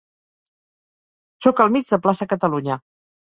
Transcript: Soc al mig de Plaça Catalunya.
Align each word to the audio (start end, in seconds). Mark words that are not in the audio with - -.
Soc 1.47 1.61
al 1.67 1.71
mig 1.75 1.85
de 1.93 2.01
Plaça 2.07 2.29
Catalunya. 2.33 2.81